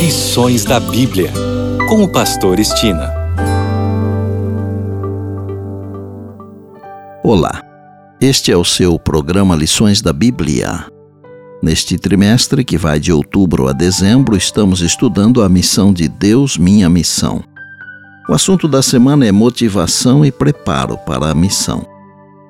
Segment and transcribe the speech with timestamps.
[0.00, 1.30] Lições da Bíblia,
[1.86, 3.12] com o Pastor Estina.
[7.22, 7.62] Olá,
[8.18, 10.86] este é o seu programa Lições da Bíblia.
[11.62, 16.88] Neste trimestre, que vai de outubro a dezembro, estamos estudando a missão de Deus, minha
[16.88, 17.44] missão.
[18.26, 21.86] O assunto da semana é motivação e preparo para a missão.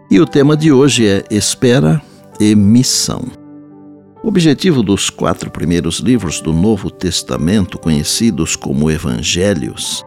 [0.08, 2.00] E o tema de hoje é espera
[2.38, 3.39] e missão.
[4.22, 10.04] O objetivo dos quatro primeiros livros do Novo Testamento, conhecidos como Evangelhos,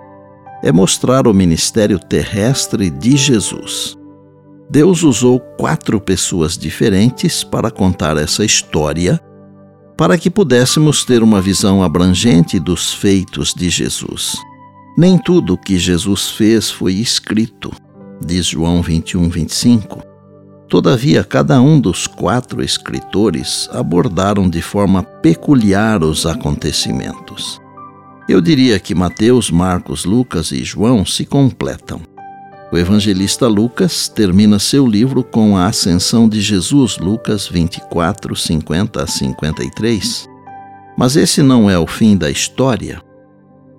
[0.62, 3.98] é mostrar o ministério terrestre de Jesus.
[4.70, 9.20] Deus usou quatro pessoas diferentes para contar essa história,
[9.98, 14.36] para que pudéssemos ter uma visão abrangente dos feitos de Jesus.
[14.96, 17.72] Nem tudo o que Jesus fez foi escrito,
[18.24, 20.13] diz João 21, 25
[20.74, 27.62] Todavia, cada um dos quatro escritores abordaram de forma peculiar os acontecimentos.
[28.28, 32.02] Eu diria que Mateus, Marcos, Lucas e João se completam.
[32.72, 39.06] O evangelista Lucas termina seu livro com a ascensão de Jesus, Lucas 24, 50 a
[39.06, 40.28] 53.
[40.98, 43.00] Mas esse não é o fim da história.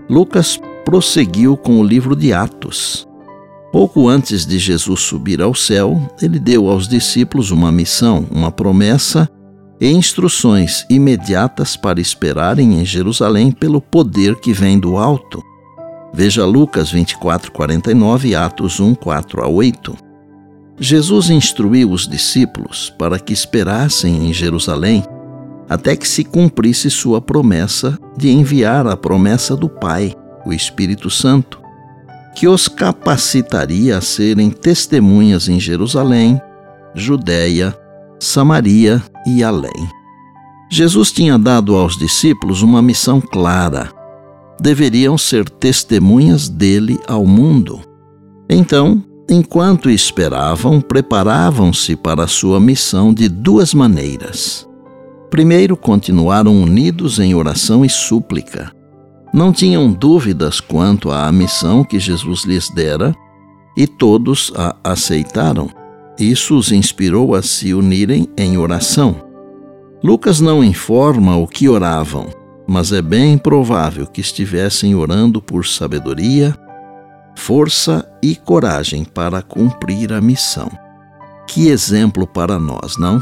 [0.08, 3.04] Lucas prosseguiu com o livro de Atos,
[3.74, 9.28] Pouco antes de Jesus subir ao céu, ele deu aos discípulos uma missão, uma promessa
[9.80, 15.42] e instruções imediatas para esperarem em Jerusalém pelo poder que vem do alto.
[16.12, 19.96] Veja Lucas 24, 49 e Atos 1, 4 a 8.
[20.78, 25.02] Jesus instruiu os discípulos para que esperassem em Jerusalém
[25.68, 30.14] até que se cumprisse sua promessa de enviar a promessa do Pai,
[30.46, 31.63] o Espírito Santo
[32.34, 36.40] que os capacitaria a serem testemunhas em Jerusalém,
[36.94, 37.76] Judéia,
[38.18, 39.88] Samaria e além.
[40.70, 43.90] Jesus tinha dado aos discípulos uma missão clara.
[44.60, 47.80] Deveriam ser testemunhas dele ao mundo.
[48.48, 54.66] Então, enquanto esperavam, preparavam-se para a sua missão de duas maneiras.
[55.30, 58.72] Primeiro, continuaram unidos em oração e súplica
[59.34, 63.12] não tinham dúvidas quanto à missão que Jesus lhes dera
[63.76, 65.68] e todos a aceitaram.
[66.16, 69.16] Isso os inspirou a se unirem em oração.
[70.04, 72.28] Lucas não informa o que oravam,
[72.64, 76.54] mas é bem provável que estivessem orando por sabedoria,
[77.34, 80.70] força e coragem para cumprir a missão.
[81.48, 83.20] Que exemplo para nós, não?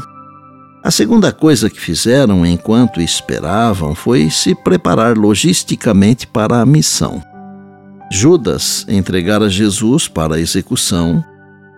[0.83, 7.23] A segunda coisa que fizeram enquanto esperavam foi se preparar logisticamente para a missão.
[8.11, 11.23] Judas entregara Jesus para a execução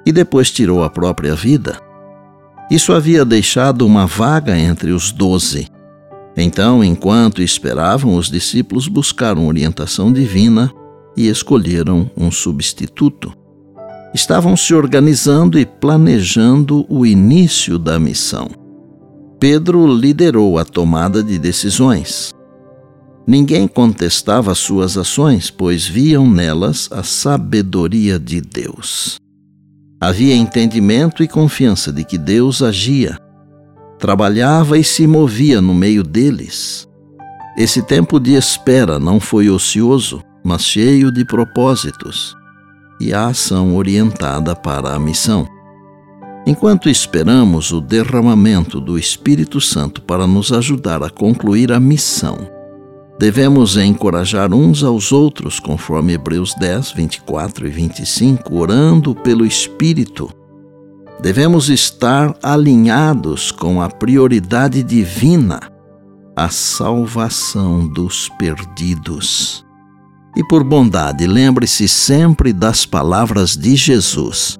[0.04, 1.80] e depois tirou a própria vida.
[2.72, 5.68] Isso havia deixado uma vaga entre os doze.
[6.36, 10.74] Então, enquanto esperavam, os discípulos buscaram orientação divina
[11.16, 13.32] e escolheram um substituto.
[14.16, 18.65] Estavam se organizando e planejando o início da missão.
[19.40, 22.34] Pedro liderou a tomada de decisões.
[23.28, 29.18] Ninguém contestava suas ações, pois viam nelas a sabedoria de Deus.
[30.00, 33.18] Havia entendimento e confiança de que Deus agia,
[33.98, 36.88] trabalhava e se movia no meio deles.
[37.58, 42.36] Esse tempo de espera não foi ocioso, mas cheio de propósitos
[43.00, 45.48] e a ação orientada para a missão.
[46.48, 52.38] Enquanto esperamos o derramamento do Espírito Santo para nos ajudar a concluir a missão,
[53.18, 60.30] devemos encorajar uns aos outros, conforme Hebreus 10, 24 e 25, orando pelo Espírito.
[61.20, 65.60] Devemos estar alinhados com a prioridade divina,
[66.36, 69.66] a salvação dos perdidos.
[70.38, 74.60] E por bondade, lembre-se sempre das palavras de Jesus